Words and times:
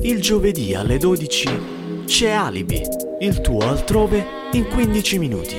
Il 0.00 0.22
giovedì 0.22 0.74
alle 0.74 0.96
12 0.96 2.04
c'è 2.06 2.30
Alibi, 2.30 2.80
il 3.20 3.42
tuo 3.42 3.58
altrove 3.58 4.24
in 4.52 4.66
15 4.66 5.18
minuti. 5.18 5.56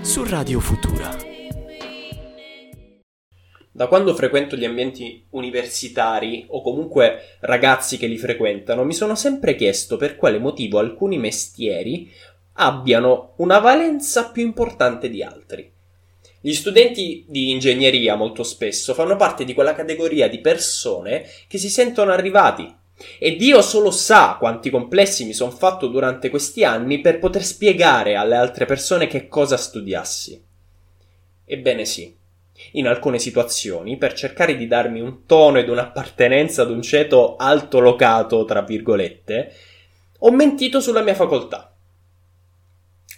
Su 0.00 0.24
Radio 0.24 0.58
Futura. 0.58 1.16
Da 3.70 3.86
quando 3.86 4.16
frequento 4.16 4.56
gli 4.56 4.64
ambienti 4.64 5.24
universitari 5.30 6.44
o 6.48 6.60
comunque 6.60 7.36
ragazzi 7.42 7.98
che 7.98 8.08
li 8.08 8.18
frequentano, 8.18 8.82
mi 8.82 8.94
sono 8.94 9.14
sempre 9.14 9.54
chiesto 9.54 9.96
per 9.96 10.16
quale 10.16 10.40
motivo 10.40 10.80
alcuni 10.80 11.18
mestieri 11.18 12.10
abbiano 12.54 13.34
una 13.36 13.60
valenza 13.60 14.30
più 14.30 14.42
importante 14.42 15.08
di 15.08 15.22
altri. 15.22 15.71
Gli 16.44 16.54
studenti 16.54 17.24
di 17.28 17.50
ingegneria 17.50 18.16
molto 18.16 18.42
spesso 18.42 18.94
fanno 18.94 19.14
parte 19.14 19.44
di 19.44 19.54
quella 19.54 19.76
categoria 19.76 20.28
di 20.28 20.40
persone 20.40 21.24
che 21.46 21.56
si 21.56 21.68
sentono 21.68 22.10
arrivati. 22.10 22.68
E 23.20 23.36
Dio 23.36 23.62
solo 23.62 23.92
sa 23.92 24.34
quanti 24.40 24.68
complessi 24.68 25.24
mi 25.24 25.34
sono 25.34 25.52
fatto 25.52 25.86
durante 25.86 26.30
questi 26.30 26.64
anni 26.64 27.00
per 27.00 27.20
poter 27.20 27.44
spiegare 27.44 28.16
alle 28.16 28.34
altre 28.34 28.64
persone 28.64 29.06
che 29.06 29.28
cosa 29.28 29.56
studiassi. 29.56 30.42
Ebbene 31.44 31.84
sì, 31.84 32.12
in 32.72 32.88
alcune 32.88 33.20
situazioni, 33.20 33.96
per 33.96 34.12
cercare 34.14 34.56
di 34.56 34.66
darmi 34.66 35.00
un 35.00 35.24
tono 35.26 35.58
ed 35.58 35.68
un'appartenenza 35.68 36.62
ad 36.62 36.70
un 36.72 36.82
ceto 36.82 37.36
altolocato, 37.36 38.44
tra 38.44 38.62
virgolette, 38.62 39.54
ho 40.18 40.32
mentito 40.32 40.80
sulla 40.80 41.02
mia 41.02 41.14
facoltà. 41.14 41.71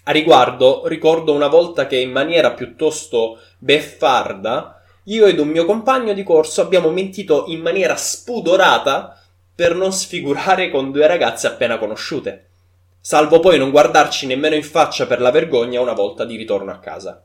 A 0.04 0.12
riguardo, 0.12 0.86
ricordo 0.86 1.32
una 1.32 1.48
volta 1.48 1.86
che 1.86 1.96
in 1.96 2.10
maniera 2.10 2.52
piuttosto 2.52 3.38
beffarda, 3.58 4.82
io 5.04 5.26
ed 5.26 5.38
un 5.38 5.48
mio 5.48 5.64
compagno 5.64 6.12
di 6.12 6.22
corso 6.22 6.60
abbiamo 6.60 6.90
mentito 6.90 7.44
in 7.48 7.60
maniera 7.60 7.96
spudorata 7.96 9.18
per 9.54 9.74
non 9.74 9.92
sfigurare 9.92 10.70
con 10.70 10.92
due 10.92 11.06
ragazze 11.06 11.46
appena 11.46 11.78
conosciute, 11.78 12.48
salvo 13.00 13.40
poi 13.40 13.58
non 13.58 13.70
guardarci 13.70 14.26
nemmeno 14.26 14.54
in 14.54 14.62
faccia 14.62 15.06
per 15.06 15.20
la 15.20 15.30
vergogna 15.30 15.80
una 15.80 15.92
volta 15.92 16.24
di 16.24 16.36
ritorno 16.36 16.70
a 16.70 16.78
casa 16.78 17.24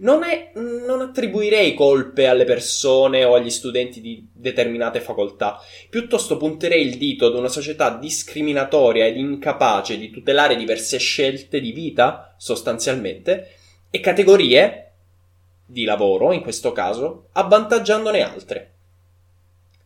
non, 0.00 0.22
è, 0.24 0.52
non 0.54 1.00
attribuirei 1.00 1.74
colpe 1.74 2.26
alle 2.26 2.44
persone 2.44 3.24
o 3.24 3.34
agli 3.34 3.50
studenti 3.50 4.00
di 4.00 4.28
determinate 4.32 5.00
facoltà, 5.00 5.58
piuttosto 5.88 6.36
punterei 6.36 6.86
il 6.86 6.96
dito 6.96 7.26
ad 7.26 7.34
una 7.34 7.48
società 7.48 7.90
discriminatoria 7.90 9.06
ed 9.06 9.16
incapace 9.16 9.98
di 9.98 10.10
tutelare 10.10 10.56
diverse 10.56 10.98
scelte 10.98 11.60
di 11.60 11.72
vita, 11.72 12.34
sostanzialmente, 12.38 13.54
e 13.90 14.00
categorie 14.00 14.92
di 15.66 15.84
lavoro, 15.84 16.32
in 16.32 16.42
questo 16.42 16.72
caso, 16.72 17.28
avvantaggiandone 17.32 18.22
altre. 18.22 18.74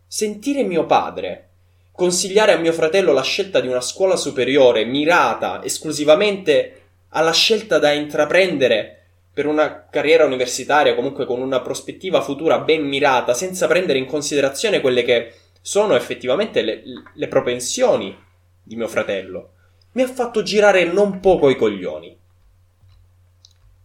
Sentire 0.06 0.62
mio 0.62 0.86
padre 0.86 1.48
consigliare 1.92 2.52
a 2.52 2.58
mio 2.58 2.72
fratello 2.72 3.12
la 3.12 3.22
scelta 3.22 3.60
di 3.60 3.68
una 3.68 3.80
scuola 3.80 4.16
superiore 4.16 4.84
mirata 4.84 5.62
esclusivamente 5.62 6.80
alla 7.10 7.32
scelta 7.32 7.78
da 7.78 7.92
intraprendere 7.92 9.03
per 9.34 9.46
una 9.46 9.88
carriera 9.90 10.24
universitaria, 10.24 10.94
comunque 10.94 11.26
con 11.26 11.40
una 11.40 11.60
prospettiva 11.60 12.22
futura 12.22 12.60
ben 12.60 12.86
mirata, 12.86 13.34
senza 13.34 13.66
prendere 13.66 13.98
in 13.98 14.06
considerazione 14.06 14.80
quelle 14.80 15.02
che 15.02 15.34
sono 15.60 15.96
effettivamente 15.96 16.62
le, 16.62 16.82
le 17.12 17.28
propensioni 17.28 18.16
di 18.62 18.76
mio 18.76 18.86
fratello, 18.86 19.50
mi 19.92 20.02
ha 20.02 20.08
fatto 20.08 20.44
girare 20.44 20.84
non 20.84 21.18
poco 21.18 21.50
i 21.50 21.56
coglioni. 21.56 22.16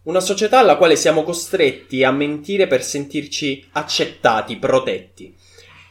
Una 0.04 0.20
società 0.20 0.60
alla 0.60 0.76
quale 0.76 0.94
siamo 0.94 1.24
costretti 1.24 2.04
a 2.04 2.12
mentire 2.12 2.68
per 2.68 2.84
sentirci 2.84 3.68
accettati, 3.72 4.56
protetti, 4.56 5.36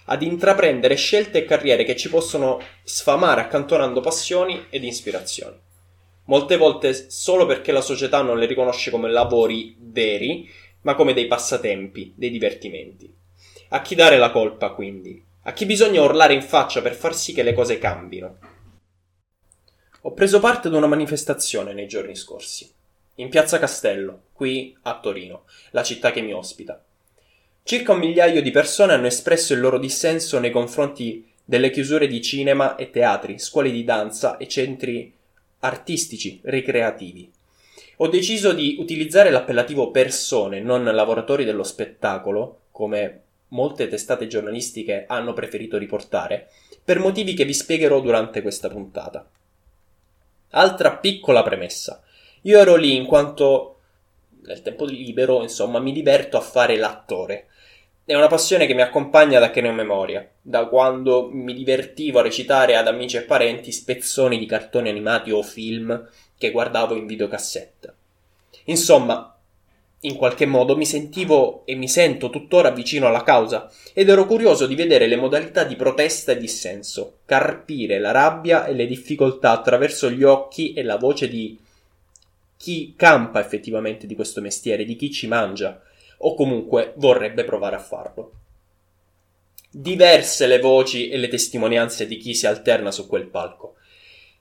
ad 0.05 0.21
intraprendere 0.23 0.95
scelte 0.95 1.39
e 1.39 1.45
carriere 1.45 1.83
che 1.83 1.97
ci 1.97 2.09
possono 2.09 2.61
sfamare 2.83 3.41
accantonando 3.41 3.99
passioni 3.99 4.67
ed 4.69 4.85
ispirazioni 4.85 5.67
molte 6.29 6.57
volte 6.57 7.09
solo 7.09 7.47
perché 7.47 7.71
la 7.71 7.81
società 7.81 8.21
non 8.21 8.37
le 8.37 8.45
riconosce 8.45 8.91
come 8.91 9.09
lavori 9.09 9.75
veri, 9.79 10.47
ma 10.81 10.93
come 10.93 11.13
dei 11.13 11.25
passatempi, 11.25 12.13
dei 12.15 12.29
divertimenti. 12.29 13.11
A 13.69 13.81
chi 13.81 13.95
dare 13.95 14.17
la 14.17 14.29
colpa, 14.29 14.69
quindi? 14.69 15.21
A 15.43 15.53
chi 15.53 15.65
bisogna 15.65 16.03
urlare 16.03 16.35
in 16.35 16.43
faccia 16.43 16.83
per 16.83 16.93
far 16.93 17.15
sì 17.15 17.33
che 17.33 17.41
le 17.41 17.53
cose 17.53 17.79
cambino? 17.79 18.37
Ho 20.01 20.13
preso 20.13 20.39
parte 20.39 20.67
ad 20.67 20.75
una 20.75 20.85
manifestazione 20.85 21.73
nei 21.73 21.87
giorni 21.87 22.15
scorsi, 22.15 22.71
in 23.15 23.29
piazza 23.29 23.57
Castello, 23.57 24.25
qui 24.31 24.77
a 24.83 24.99
Torino, 24.99 25.45
la 25.71 25.81
città 25.81 26.11
che 26.11 26.21
mi 26.21 26.31
ospita. 26.31 26.81
Circa 27.63 27.93
un 27.93 27.99
migliaio 27.99 28.43
di 28.43 28.51
persone 28.51 28.93
hanno 28.93 29.07
espresso 29.07 29.53
il 29.53 29.59
loro 29.61 29.79
dissenso 29.79 30.37
nei 30.37 30.51
confronti 30.51 31.27
delle 31.43 31.71
chiusure 31.71 32.07
di 32.07 32.21
cinema 32.21 32.75
e 32.75 32.91
teatri, 32.91 33.39
scuole 33.39 33.71
di 33.71 33.83
danza 33.83 34.37
e 34.37 34.47
centri 34.47 35.17
artistici, 35.59 36.39
ricreativi. 36.43 37.31
Ho 37.97 38.07
deciso 38.07 38.53
di 38.53 38.77
utilizzare 38.79 39.29
l'appellativo 39.29 39.91
persone, 39.91 40.61
non 40.61 40.83
lavoratori 40.83 41.43
dello 41.43 41.63
spettacolo, 41.63 42.61
come 42.71 43.21
molte 43.49 43.87
testate 43.87 44.27
giornalistiche 44.27 45.05
hanno 45.07 45.33
preferito 45.33 45.77
riportare, 45.77 46.49
per 46.83 46.99
motivi 46.99 47.33
che 47.33 47.45
vi 47.45 47.53
spiegherò 47.53 47.99
durante 47.99 48.41
questa 48.41 48.69
puntata. 48.69 49.29
Altra 50.51 50.97
piccola 50.97 51.43
premessa. 51.43 52.01
Io 52.43 52.59
ero 52.59 52.75
lì 52.75 52.95
in 52.95 53.05
quanto 53.05 53.79
nel 54.43 54.61
tempo 54.61 54.85
libero, 54.85 55.41
insomma, 55.41 55.79
mi 55.79 55.91
diverto 55.91 56.37
a 56.37 56.41
fare 56.41 56.77
l'attore. 56.77 57.47
È 58.09 58.15
una 58.15 58.25
passione 58.25 58.65
che 58.65 58.73
mi 58.73 58.81
accompagna 58.81 59.37
da 59.37 59.51
che 59.51 59.61
ne 59.61 59.69
ho 59.69 59.71
memoria, 59.71 60.27
da 60.41 60.65
quando 60.65 61.29
mi 61.31 61.53
divertivo 61.53 62.17
a 62.17 62.23
recitare 62.23 62.75
ad 62.75 62.87
amici 62.87 63.17
e 63.17 63.21
parenti 63.21 63.71
spezzoni 63.71 64.39
di 64.39 64.47
cartoni 64.47 64.89
animati 64.89 65.29
o 65.29 65.43
film 65.43 66.09
che 66.35 66.49
guardavo 66.49 66.95
in 66.95 67.05
videocassetta. 67.05 67.93
Insomma, 68.63 69.37
in 69.99 70.15
qualche 70.15 70.47
modo 70.47 70.75
mi 70.75 70.87
sentivo 70.87 71.61
e 71.65 71.75
mi 71.75 71.87
sento 71.87 72.31
tuttora 72.31 72.71
vicino 72.71 73.05
alla 73.05 73.21
causa 73.21 73.71
ed 73.93 74.09
ero 74.09 74.25
curioso 74.25 74.65
di 74.65 74.73
vedere 74.73 75.05
le 75.05 75.15
modalità 75.15 75.63
di 75.63 75.75
protesta 75.75 76.31
e 76.31 76.37
dissenso, 76.39 77.19
carpire 77.25 77.99
la 77.99 78.09
rabbia 78.09 78.65
e 78.65 78.73
le 78.73 78.87
difficoltà 78.87 79.51
attraverso 79.51 80.09
gli 80.09 80.23
occhi 80.23 80.73
e 80.73 80.81
la 80.81 80.97
voce 80.97 81.29
di 81.29 81.55
chi 82.57 82.95
campa 82.97 83.39
effettivamente 83.39 84.07
di 84.07 84.15
questo 84.15 84.41
mestiere, 84.41 84.83
di 84.83 84.95
chi 84.95 85.11
ci 85.11 85.27
mangia, 85.27 85.79
o 86.21 86.35
comunque 86.35 86.93
vorrebbe 86.97 87.43
provare 87.43 87.75
a 87.75 87.79
farlo. 87.79 88.31
Diverse 89.71 90.47
le 90.47 90.59
voci 90.59 91.09
e 91.09 91.17
le 91.17 91.27
testimonianze 91.27 92.07
di 92.07 92.17
chi 92.17 92.33
si 92.33 92.47
alterna 92.47 92.91
su 92.91 93.07
quel 93.07 93.27
palco. 93.27 93.75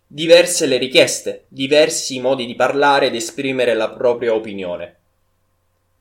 Diverse 0.07 0.67
le 0.67 0.79
richieste, 0.79 1.45
diversi 1.49 2.17
i 2.17 2.21
modi 2.21 2.47
di 2.47 2.55
parlare 2.55 3.07
ed 3.07 3.15
esprimere 3.15 3.75
la 3.75 3.91
propria 3.91 4.35
opinione. 4.35 4.97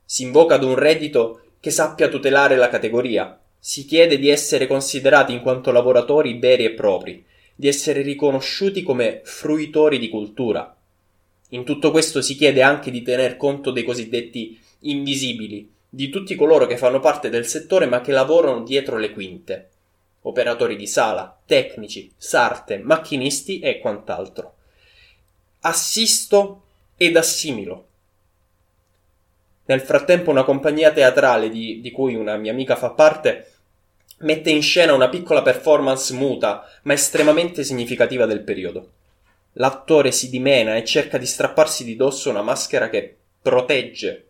Si 0.04 0.22
invoca 0.22 0.54
ad 0.54 0.64
un 0.64 0.74
reddito 0.74 1.42
che 1.60 1.70
sappia 1.70 2.08
tutelare 2.08 2.56
la 2.56 2.70
categoria, 2.70 3.38
si 3.58 3.84
chiede 3.84 4.18
di 4.18 4.30
essere 4.30 4.66
considerati 4.66 5.32
in 5.32 5.40
quanto 5.40 5.72
lavoratori 5.72 6.38
veri 6.38 6.64
e 6.64 6.70
propri, 6.70 7.24
di 7.54 7.68
essere 7.68 8.02
riconosciuti 8.02 8.82
come 8.82 9.20
fruitori 9.24 9.98
di 9.98 10.08
cultura. 10.08 10.74
In 11.50 11.64
tutto 11.64 11.90
questo 11.90 12.22
si 12.22 12.36
chiede 12.36 12.62
anche 12.62 12.90
di 12.90 13.02
tener 13.02 13.36
conto 13.36 13.70
dei 13.70 13.82
cosiddetti 13.82 14.58
invisibili 14.80 15.70
di 15.88 16.10
tutti 16.10 16.34
coloro 16.34 16.66
che 16.66 16.76
fanno 16.76 17.00
parte 17.00 17.30
del 17.30 17.46
settore 17.46 17.86
ma 17.86 18.00
che 18.00 18.12
lavorano 18.12 18.62
dietro 18.62 18.96
le 18.96 19.12
quinte. 19.12 19.70
Operatori 20.22 20.76
di 20.76 20.86
sala, 20.86 21.38
tecnici, 21.46 22.12
sarte, 22.16 22.78
macchinisti 22.78 23.60
e 23.60 23.78
quant'altro. 23.78 24.54
Assisto 25.60 26.62
ed 26.96 27.16
assimilo. 27.16 27.86
Nel 29.66 29.80
frattempo 29.80 30.30
una 30.30 30.44
compagnia 30.44 30.92
teatrale 30.92 31.48
di, 31.48 31.80
di 31.80 31.90
cui 31.90 32.14
una 32.14 32.36
mia 32.36 32.52
amica 32.52 32.76
fa 32.76 32.90
parte 32.90 33.52
mette 34.18 34.50
in 34.50 34.62
scena 34.62 34.94
una 34.94 35.08
piccola 35.08 35.42
performance 35.42 36.12
muta 36.12 36.64
ma 36.82 36.92
estremamente 36.92 37.62
significativa 37.64 38.26
del 38.26 38.42
periodo. 38.42 38.92
L'attore 39.54 40.12
si 40.12 40.28
dimena 40.28 40.76
e 40.76 40.84
cerca 40.84 41.18
di 41.18 41.26
strapparsi 41.26 41.84
di 41.84 41.96
dosso 41.96 42.28
una 42.30 42.42
maschera 42.42 42.88
che 42.88 43.16
protegge 43.40 44.27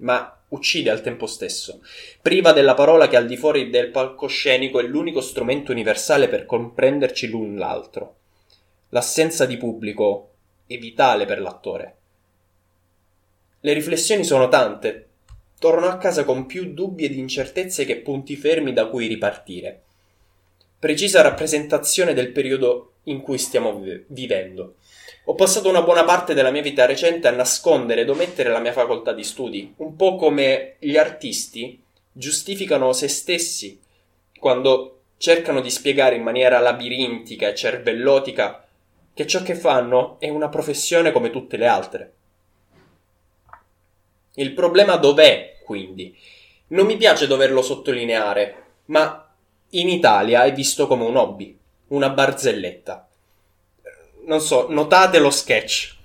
ma 0.00 0.34
uccide 0.48 0.90
al 0.90 1.00
tempo 1.00 1.26
stesso, 1.26 1.80
priva 2.20 2.52
della 2.52 2.74
parola 2.74 3.08
che 3.08 3.16
al 3.16 3.26
di 3.26 3.36
fuori 3.36 3.70
del 3.70 3.90
palcoscenico 3.90 4.80
è 4.80 4.82
l'unico 4.82 5.20
strumento 5.20 5.72
universale 5.72 6.28
per 6.28 6.46
comprenderci 6.46 7.28
l'un 7.28 7.56
l'altro. 7.56 8.16
L'assenza 8.90 9.46
di 9.46 9.56
pubblico 9.56 10.30
è 10.66 10.76
vitale 10.78 11.24
per 11.24 11.40
l'attore. 11.40 11.96
Le 13.60 13.72
riflessioni 13.72 14.24
sono 14.24 14.48
tante. 14.48 15.06
Torno 15.58 15.86
a 15.86 15.98
casa 15.98 16.24
con 16.24 16.46
più 16.46 16.72
dubbi 16.72 17.04
ed 17.04 17.14
incertezze 17.14 17.84
che 17.84 17.98
punti 17.98 18.34
fermi 18.34 18.72
da 18.72 18.86
cui 18.86 19.06
ripartire. 19.06 19.82
Precisa 20.78 21.20
rappresentazione 21.20 22.14
del 22.14 22.32
periodo 22.32 22.94
in 23.04 23.20
cui 23.20 23.36
stiamo 23.36 23.84
vivendo. 24.08 24.76
Ho 25.24 25.34
passato 25.34 25.68
una 25.68 25.82
buona 25.82 26.04
parte 26.04 26.32
della 26.32 26.50
mia 26.50 26.62
vita 26.62 26.86
recente 26.86 27.28
a 27.28 27.32
nascondere 27.32 28.00
ed 28.00 28.08
omettere 28.08 28.48
la 28.48 28.58
mia 28.58 28.72
facoltà 28.72 29.12
di 29.12 29.22
studi, 29.22 29.74
un 29.76 29.94
po' 29.94 30.16
come 30.16 30.76
gli 30.78 30.96
artisti 30.96 31.80
giustificano 32.10 32.92
se 32.92 33.06
stessi 33.06 33.80
quando 34.38 35.02
cercano 35.18 35.60
di 35.60 35.70
spiegare 35.70 36.16
in 36.16 36.22
maniera 36.22 36.58
labirintica 36.58 37.48
e 37.48 37.54
cervellotica 37.54 38.66
che 39.12 39.26
ciò 39.26 39.42
che 39.42 39.54
fanno 39.54 40.18
è 40.18 40.30
una 40.30 40.48
professione 40.48 41.12
come 41.12 41.28
tutte 41.28 41.58
le 41.58 41.66
altre. 41.66 42.14
Il 44.36 44.52
problema 44.52 44.96
dov'è, 44.96 45.58
quindi? 45.62 46.16
Non 46.68 46.86
mi 46.86 46.96
piace 46.96 47.26
doverlo 47.26 47.60
sottolineare, 47.60 48.64
ma 48.86 49.30
in 49.70 49.88
Italia 49.90 50.44
è 50.44 50.52
visto 50.54 50.86
come 50.86 51.04
un 51.04 51.16
hobby, 51.16 51.56
una 51.88 52.08
barzelletta. 52.08 53.09
Non 54.30 54.40
so, 54.40 54.68
notate 54.68 55.18
lo 55.18 55.28
sketch. 55.28 55.96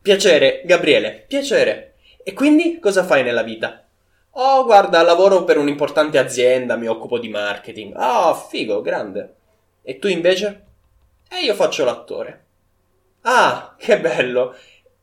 Piacere, 0.00 0.62
Gabriele, 0.64 1.26
piacere. 1.28 1.96
E 2.22 2.32
quindi 2.32 2.78
cosa 2.78 3.04
fai 3.04 3.22
nella 3.22 3.42
vita? 3.42 3.86
Oh, 4.30 4.64
guarda, 4.64 5.02
lavoro 5.02 5.44
per 5.44 5.58
un'importante 5.58 6.16
azienda, 6.16 6.76
mi 6.76 6.86
occupo 6.86 7.18
di 7.18 7.28
marketing. 7.28 7.94
Oh, 7.94 8.34
figo, 8.34 8.80
grande. 8.80 9.34
E 9.82 9.98
tu 9.98 10.08
invece? 10.08 10.64
E 11.28 11.44
io 11.44 11.52
faccio 11.52 11.84
l'attore. 11.84 12.44
Ah, 13.20 13.74
che 13.78 14.00
bello. 14.00 14.56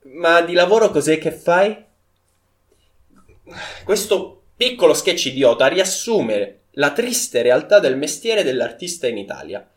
Ma 0.05 0.41
di 0.41 0.53
lavoro 0.53 0.89
cos'è 0.89 1.19
che 1.19 1.31
fai? 1.31 1.85
Questo 3.83 4.41
piccolo 4.57 4.95
sketch 4.95 5.25
idiota 5.25 5.67
riassume 5.67 6.61
la 6.71 6.93
triste 6.93 7.43
realtà 7.43 7.77
del 7.77 7.95
mestiere 7.95 8.41
dell'artista 8.41 9.05
in 9.05 9.19
Italia. 9.19 9.67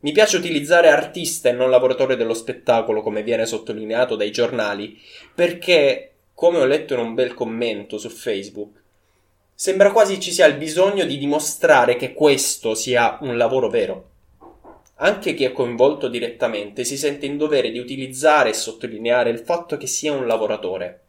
Mi 0.00 0.12
piace 0.12 0.36
utilizzare 0.36 0.90
artista 0.90 1.48
e 1.48 1.52
non 1.52 1.70
lavoratore 1.70 2.14
dello 2.14 2.34
spettacolo, 2.34 3.02
come 3.02 3.22
viene 3.22 3.46
sottolineato 3.46 4.14
dai 4.14 4.30
giornali, 4.30 4.96
perché, 5.34 6.12
come 6.34 6.58
ho 6.58 6.64
letto 6.64 6.94
in 6.94 7.00
un 7.00 7.14
bel 7.14 7.34
commento 7.34 7.98
su 7.98 8.08
Facebook, 8.08 8.80
sembra 9.54 9.90
quasi 9.90 10.20
ci 10.20 10.30
sia 10.30 10.46
il 10.46 10.56
bisogno 10.56 11.04
di 11.04 11.18
dimostrare 11.18 11.96
che 11.96 12.12
questo 12.12 12.74
sia 12.74 13.18
un 13.22 13.36
lavoro 13.36 13.68
vero. 13.68 14.10
Anche 15.00 15.34
chi 15.34 15.44
è 15.44 15.52
coinvolto 15.52 16.08
direttamente 16.08 16.84
si 16.84 16.96
sente 16.96 17.26
in 17.26 17.36
dovere 17.36 17.70
di 17.70 17.78
utilizzare 17.78 18.50
e 18.50 18.54
sottolineare 18.54 19.30
il 19.30 19.40
fatto 19.40 19.76
che 19.76 19.86
sia 19.86 20.12
un 20.12 20.26
lavoratore. 20.26 21.00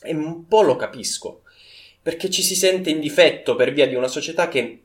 E 0.00 0.14
un 0.14 0.46
po' 0.46 0.62
lo 0.62 0.76
capisco 0.76 1.42
perché 2.06 2.30
ci 2.30 2.42
si 2.42 2.54
sente 2.54 2.88
in 2.88 3.00
difetto 3.00 3.56
per 3.56 3.72
via 3.72 3.88
di 3.88 3.96
una 3.96 4.06
società 4.06 4.46
che 4.46 4.82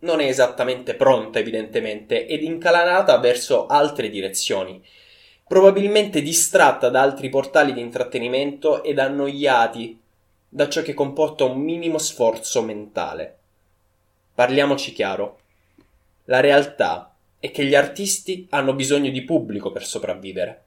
non 0.00 0.20
è 0.20 0.26
esattamente 0.26 0.94
pronta, 0.94 1.38
evidentemente, 1.38 2.26
ed 2.26 2.42
incalanata 2.42 3.18
verso 3.18 3.66
altre 3.66 4.08
direzioni, 4.08 4.82
probabilmente 5.46 6.22
distratta 6.22 6.88
da 6.88 7.02
altri 7.02 7.28
portali 7.28 7.72
di 7.72 7.80
intrattenimento 7.80 8.82
ed 8.82 8.98
annoiati 8.98 9.98
da 10.48 10.68
ciò 10.68 10.82
che 10.82 10.94
comporta 10.94 11.44
un 11.44 11.58
minimo 11.58 11.98
sforzo 11.98 12.62
mentale. 12.62 13.38
Parliamoci 14.34 14.92
chiaro. 14.92 15.40
La 16.24 16.40
realtà 16.40 17.14
è 17.38 17.50
che 17.50 17.64
gli 17.64 17.74
artisti 17.74 18.46
hanno 18.50 18.74
bisogno 18.74 19.10
di 19.10 19.22
pubblico 19.22 19.70
per 19.70 19.84
sopravvivere, 19.84 20.64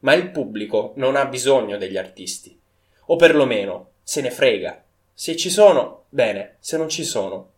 ma 0.00 0.14
il 0.14 0.30
pubblico 0.30 0.92
non 0.96 1.16
ha 1.16 1.26
bisogno 1.26 1.76
degli 1.76 1.96
artisti, 1.96 2.58
o 3.06 3.16
perlomeno 3.16 3.90
se 4.02 4.20
ne 4.20 4.30
frega 4.30 4.84
se 5.16 5.36
ci 5.36 5.48
sono, 5.48 6.06
bene, 6.08 6.56
se 6.58 6.76
non 6.76 6.88
ci 6.88 7.04
sono, 7.04 7.52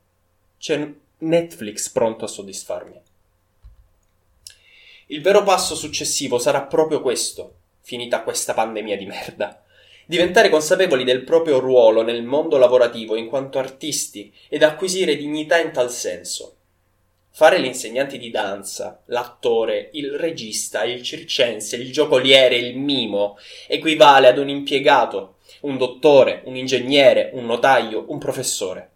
c'è 0.58 0.92
Netflix 1.18 1.90
pronto 1.90 2.24
a 2.24 2.28
soddisfarmi. 2.28 3.00
Il 5.06 5.22
vero 5.22 5.42
passo 5.42 5.74
successivo 5.74 6.38
sarà 6.38 6.62
proprio 6.62 7.00
questo, 7.00 7.54
finita 7.80 8.22
questa 8.22 8.54
pandemia 8.54 8.96
di 8.96 9.06
merda. 9.06 9.62
Diventare 10.04 10.48
consapevoli 10.48 11.04
del 11.04 11.24
proprio 11.24 11.58
ruolo 11.58 12.02
nel 12.02 12.22
mondo 12.22 12.58
lavorativo 12.58 13.16
in 13.16 13.28
quanto 13.28 13.58
artisti 13.58 14.32
ed 14.48 14.62
acquisire 14.62 15.16
dignità 15.16 15.58
in 15.58 15.72
tal 15.72 15.90
senso. 15.90 16.54
Fare 17.30 17.58
l'insegnante 17.58 18.16
di 18.16 18.30
danza, 18.30 19.02
l'attore, 19.06 19.90
il 19.92 20.12
regista, 20.12 20.84
il 20.84 21.02
circense, 21.02 21.76
il 21.76 21.92
giocoliere, 21.92 22.56
il 22.56 22.78
mimo 22.78 23.36
equivale 23.66 24.28
ad 24.28 24.38
un 24.38 24.48
impiegato 24.48 25.36
un 25.60 25.76
dottore, 25.78 26.42
un 26.44 26.56
ingegnere, 26.56 27.30
un 27.34 27.46
notaio, 27.46 28.04
un 28.08 28.18
professore. 28.18 28.90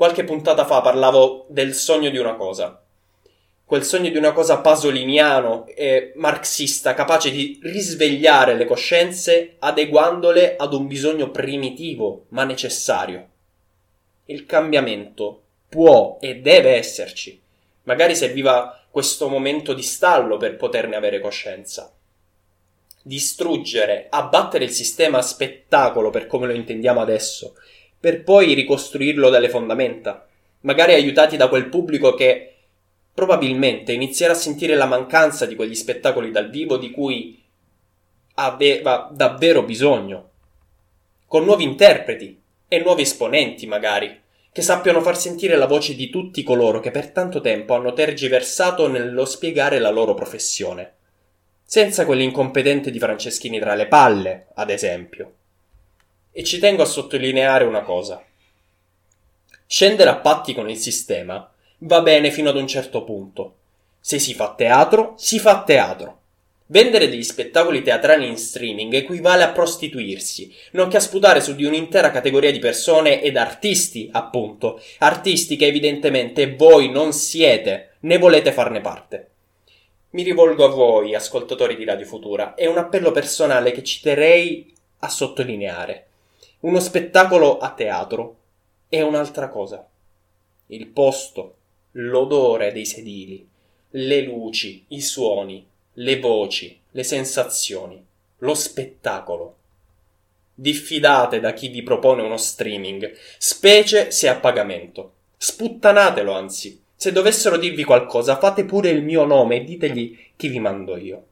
Qualche 0.00 0.24
puntata 0.24 0.64
fa 0.64 0.80
parlavo 0.80 1.44
del 1.50 1.74
sogno 1.74 2.08
di 2.08 2.16
una 2.16 2.34
cosa. 2.34 2.82
Quel 3.66 3.84
sogno 3.84 4.08
di 4.08 4.16
una 4.16 4.32
cosa 4.32 4.56
pasoliniano 4.60 5.66
e 5.66 6.12
marxista 6.16 6.94
capace 6.94 7.30
di 7.30 7.60
risvegliare 7.64 8.54
le 8.54 8.64
coscienze 8.64 9.56
adeguandole 9.58 10.56
ad 10.56 10.72
un 10.72 10.86
bisogno 10.86 11.30
primitivo 11.30 12.24
ma 12.28 12.44
necessario. 12.44 13.28
Il 14.24 14.46
cambiamento 14.46 15.42
può 15.68 16.16
e 16.18 16.36
deve 16.36 16.76
esserci. 16.76 17.38
Magari 17.82 18.16
serviva 18.16 18.82
questo 18.88 19.28
momento 19.28 19.74
di 19.74 19.82
stallo 19.82 20.38
per 20.38 20.56
poterne 20.56 20.96
avere 20.96 21.20
coscienza 21.20 21.92
distruggere, 23.02 24.06
abbattere 24.10 24.64
il 24.64 24.70
sistema 24.70 25.22
spettacolo 25.22 26.10
per 26.10 26.26
come 26.26 26.46
lo 26.46 26.52
intendiamo 26.52 27.00
adesso, 27.00 27.54
per 28.00 28.22
poi 28.22 28.54
ricostruirlo 28.54 29.28
dalle 29.28 29.50
fondamenta, 29.50 30.26
magari 30.60 30.94
aiutati 30.94 31.36
da 31.36 31.48
quel 31.48 31.68
pubblico 31.68 32.14
che 32.14 32.54
probabilmente 33.12 33.92
inizierà 33.92 34.32
a 34.32 34.36
sentire 34.36 34.74
la 34.74 34.86
mancanza 34.86 35.44
di 35.44 35.54
quegli 35.54 35.74
spettacoli 35.74 36.30
dal 36.30 36.48
vivo 36.48 36.78
di 36.78 36.90
cui 36.90 37.38
aveva 38.34 39.10
davvero 39.12 39.62
bisogno, 39.62 40.30
con 41.26 41.44
nuovi 41.44 41.64
interpreti 41.64 42.40
e 42.66 42.78
nuovi 42.80 43.02
esponenti 43.02 43.66
magari, 43.66 44.18
che 44.52 44.62
sappiano 44.62 45.02
far 45.02 45.16
sentire 45.16 45.56
la 45.56 45.66
voce 45.66 45.94
di 45.94 46.08
tutti 46.08 46.42
coloro 46.42 46.80
che 46.80 46.90
per 46.90 47.10
tanto 47.10 47.40
tempo 47.40 47.74
hanno 47.74 47.92
tergiversato 47.92 48.88
nello 48.88 49.24
spiegare 49.24 49.78
la 49.78 49.90
loro 49.90 50.14
professione 50.14 50.94
senza 51.70 52.04
quell'incompetente 52.04 52.90
di 52.90 52.98
Franceschini 52.98 53.60
tra 53.60 53.76
le 53.76 53.86
palle, 53.86 54.48
ad 54.54 54.70
esempio. 54.70 55.34
E 56.32 56.44
ci 56.44 56.58
tengo 56.58 56.82
a 56.82 56.86
sottolineare 56.86 57.64
una 57.64 57.82
cosa. 57.82 58.24
Scendere 59.66 60.10
a 60.10 60.16
patti 60.16 60.54
con 60.54 60.70
il 60.70 60.76
sistema 60.76 61.52
va 61.78 62.02
bene 62.02 62.30
fino 62.30 62.50
ad 62.50 62.56
un 62.56 62.68
certo 62.68 63.02
punto. 63.02 63.54
Se 64.00 64.18
si 64.18 64.32
fa 64.34 64.54
teatro, 64.54 65.14
si 65.16 65.38
fa 65.38 65.64
teatro. 65.64 66.18
Vendere 66.66 67.08
degli 67.08 67.24
spettacoli 67.24 67.82
teatrali 67.82 68.28
in 68.28 68.36
streaming 68.36 68.94
equivale 68.94 69.42
a 69.42 69.50
prostituirsi, 69.50 70.54
nonché 70.72 70.98
a 70.98 71.00
sputare 71.00 71.40
su 71.40 71.56
di 71.56 71.64
un'intera 71.64 72.12
categoria 72.12 72.52
di 72.52 72.60
persone 72.60 73.20
ed 73.22 73.36
artisti, 73.36 74.08
appunto, 74.12 74.80
artisti 74.98 75.56
che 75.56 75.66
evidentemente 75.66 76.54
voi 76.54 76.88
non 76.90 77.12
siete, 77.12 77.94
né 78.00 78.18
volete 78.18 78.52
farne 78.52 78.80
parte. 78.80 79.30
Mi 80.10 80.22
rivolgo 80.22 80.64
a 80.64 80.68
voi, 80.68 81.16
ascoltatori 81.16 81.74
di 81.74 81.84
Radio 81.84 82.06
Futura, 82.06 82.54
è 82.54 82.66
un 82.66 82.78
appello 82.78 83.10
personale 83.10 83.72
che 83.72 83.82
ci 83.82 84.00
terrei 84.00 84.72
a 85.00 85.08
sottolineare. 85.08 86.09
Uno 86.60 86.78
spettacolo 86.78 87.56
a 87.56 87.70
teatro 87.70 88.36
è 88.86 89.00
un'altra 89.00 89.48
cosa. 89.48 89.88
Il 90.66 90.88
posto, 90.88 91.54
l'odore 91.92 92.70
dei 92.70 92.84
sedili, 92.84 93.48
le 93.92 94.20
luci, 94.20 94.84
i 94.88 95.00
suoni, 95.00 95.66
le 95.94 96.20
voci, 96.20 96.78
le 96.90 97.02
sensazioni, 97.02 98.04
lo 98.38 98.52
spettacolo. 98.52 99.56
Diffidate 100.52 101.40
da 101.40 101.54
chi 101.54 101.68
vi 101.68 101.82
propone 101.82 102.20
uno 102.20 102.36
streaming, 102.36 103.10
specie 103.38 104.10
se 104.10 104.28
a 104.28 104.36
pagamento. 104.36 105.14
Sputtanatelo 105.38 106.30
anzi. 106.30 106.78
Se 106.94 107.10
dovessero 107.10 107.56
dirvi 107.56 107.84
qualcosa, 107.84 108.36
fate 108.36 108.66
pure 108.66 108.90
il 108.90 109.02
mio 109.02 109.24
nome 109.24 109.56
e 109.56 109.64
ditegli 109.64 110.32
chi 110.36 110.48
vi 110.48 110.58
mando 110.58 110.98
io. 110.98 111.24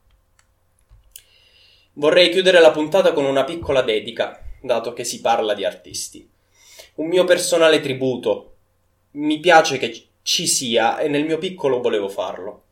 Vorrei 1.92 2.30
chiudere 2.30 2.60
la 2.60 2.70
puntata 2.70 3.12
con 3.12 3.26
una 3.26 3.44
piccola 3.44 3.82
dedica, 3.82 4.42
dato 4.60 4.92
che 4.92 5.04
si 5.04 5.20
parla 5.20 5.54
di 5.54 5.64
artisti. 5.64 6.28
Un 6.96 7.08
mio 7.08 7.24
personale 7.24 7.80
tributo. 7.80 8.54
Mi 9.12 9.40
piace 9.40 9.78
che 9.78 10.08
ci 10.22 10.46
sia 10.46 10.98
e 10.98 11.08
nel 11.08 11.24
mio 11.24 11.38
piccolo 11.38 11.80
volevo 11.80 12.08
farlo. 12.08 12.64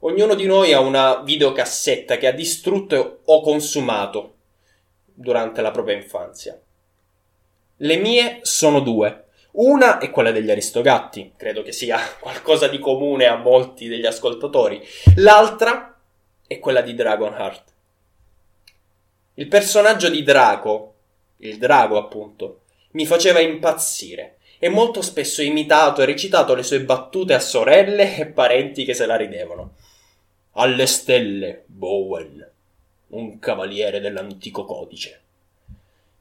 Ognuno 0.00 0.34
di 0.34 0.46
noi 0.46 0.72
ha 0.72 0.80
una 0.80 1.22
videocassetta 1.22 2.16
che 2.16 2.26
ha 2.26 2.32
distrutto 2.32 3.20
o 3.24 3.40
consumato 3.40 4.34
durante 5.04 5.62
la 5.62 5.70
propria 5.70 5.96
infanzia. 5.96 6.60
Le 7.78 7.96
mie 7.96 8.38
sono 8.42 8.80
due. 8.80 9.24
Una 9.52 9.98
è 9.98 10.10
quella 10.10 10.32
degli 10.32 10.50
Aristogatti, 10.50 11.32
credo 11.36 11.62
che 11.62 11.72
sia 11.72 11.98
qualcosa 12.20 12.68
di 12.68 12.78
comune 12.78 13.26
a 13.26 13.36
molti 13.36 13.88
degli 13.88 14.06
ascoltatori. 14.06 14.82
L'altra 15.16 15.98
è 16.46 16.58
quella 16.58 16.82
di 16.82 16.94
Dragonheart. 16.94 17.74
Il 19.34 19.48
personaggio 19.48 20.08
di 20.08 20.22
Draco, 20.22 20.94
il 21.38 21.58
drago 21.58 21.98
appunto, 21.98 22.62
mi 22.92 23.06
faceva 23.06 23.40
impazzire 23.40 24.38
e 24.58 24.68
molto 24.68 25.02
spesso 25.02 25.42
imitato 25.42 26.00
e 26.00 26.06
recitato 26.06 26.54
le 26.54 26.62
sue 26.62 26.80
battute 26.80 27.34
a 27.34 27.40
sorelle 27.40 28.16
e 28.16 28.26
parenti 28.26 28.84
che 28.84 28.94
se 28.94 29.06
la 29.06 29.16
ridevano. 29.16 29.74
Alle 30.52 30.86
stelle, 30.86 31.64
Bowen, 31.66 32.50
un 33.08 33.38
cavaliere 33.38 34.00
dell'antico 34.00 34.64
codice. 34.64 35.20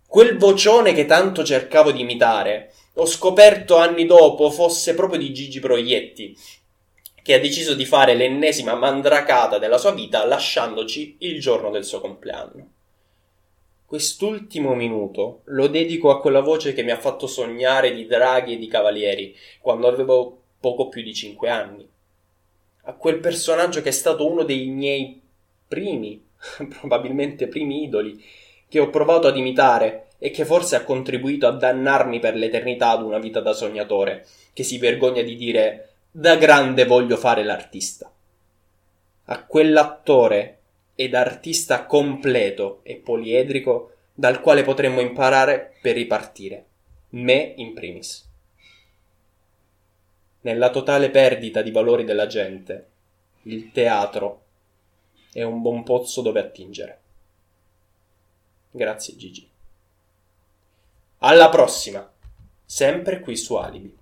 Quel 0.05 0.37
vocione 0.37 0.93
che 0.93 1.05
tanto 1.05 1.43
cercavo 1.43 1.91
di 1.91 2.01
imitare 2.01 2.73
ho 2.95 3.05
scoperto 3.05 3.77
anni 3.77 4.05
dopo 4.05 4.49
fosse 4.49 4.93
proprio 4.93 5.19
di 5.19 5.33
Gigi 5.33 5.59
Proietti, 5.59 6.37
che 7.21 7.33
ha 7.33 7.39
deciso 7.39 7.73
di 7.73 7.85
fare 7.85 8.13
l'ennesima 8.13 8.75
mandracata 8.75 9.57
della 9.57 9.77
sua 9.77 9.91
vita 9.91 10.25
lasciandoci 10.25 11.17
il 11.19 11.39
giorno 11.39 11.71
del 11.71 11.83
suo 11.83 11.99
compleanno. 11.99 12.69
Quest'ultimo 13.87 14.73
minuto 14.73 15.41
lo 15.45 15.67
dedico 15.67 16.09
a 16.09 16.19
quella 16.19 16.41
voce 16.41 16.73
che 16.73 16.81
mi 16.81 16.89
ha 16.89 16.97
fatto 16.97 17.27
sognare 17.27 17.93
di 17.93 18.07
draghi 18.07 18.53
e 18.53 18.57
di 18.57 18.65
cavalieri 18.65 19.35
quando 19.61 19.87
avevo 19.87 20.41
poco 20.59 20.89
più 20.89 21.03
di 21.03 21.13
cinque 21.13 21.49
anni. 21.49 21.87
A 22.87 22.93
quel 22.93 23.19
personaggio 23.19 23.83
che 23.83 23.89
è 23.89 23.91
stato 23.91 24.27
uno 24.27 24.41
dei 24.41 24.65
miei 24.69 25.21
primi, 25.67 26.23
probabilmente 26.79 27.47
primi 27.47 27.83
idoli, 27.83 28.19
che 28.67 28.79
ho 28.79 28.89
provato 28.89 29.27
ad 29.27 29.37
imitare 29.37 30.07
e 30.17 30.31
che 30.31 30.45
forse 30.45 30.75
ha 30.75 30.83
contribuito 30.83 31.45
a 31.45 31.51
dannarmi 31.51 32.19
per 32.19 32.35
l'eternità 32.35 32.89
ad 32.89 33.03
una 33.03 33.19
vita 33.19 33.39
da 33.39 33.53
sognatore, 33.53 34.25
che 34.53 34.63
si 34.63 34.79
vergogna 34.79 35.21
di 35.21 35.35
dire 35.35 35.89
da 36.09 36.37
grande 36.37 36.85
voglio 36.85 37.17
fare 37.17 37.43
l'artista. 37.43 38.11
A 39.25 39.43
quell'attore 39.45 40.54
ed 40.95 41.13
artista 41.13 41.85
completo 41.85 42.79
e 42.83 42.95
poliedrico 42.95 43.91
dal 44.13 44.39
quale 44.39 44.63
potremmo 44.63 45.01
imparare 45.01 45.75
per 45.81 45.95
ripartire, 45.95 46.65
me 47.09 47.53
in 47.57 47.73
primis. 47.73 48.27
Nella 50.41 50.69
totale 50.69 51.09
perdita 51.09 51.61
di 51.61 51.71
valori 51.71 52.05
della 52.05 52.27
gente, 52.27 52.87
il 53.43 53.71
teatro 53.71 54.43
è 55.33 55.43
un 55.43 55.61
buon 55.61 55.83
pozzo 55.83 56.21
dove 56.21 56.39
attingere. 56.39 56.99
Grazie 58.71 59.15
Gigi. 59.15 59.49
Alla 61.19 61.49
prossima, 61.49 62.09
sempre 62.63 63.19
qui 63.19 63.35
su 63.35 63.55
Alibi. 63.55 63.97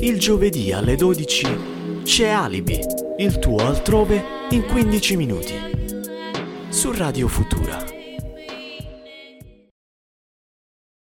Il 0.00 0.18
giovedì 0.18 0.72
alle 0.72 0.96
12 0.96 2.02
c'è 2.02 2.28
Alibi, 2.28 2.80
il 3.16 3.38
tuo 3.38 3.58
altrove 3.58 4.24
in 4.50 4.66
15 4.66 5.16
minuti. 5.16 5.54
Su 6.68 6.90
Radio 6.92 7.28
Futura. 7.28 7.93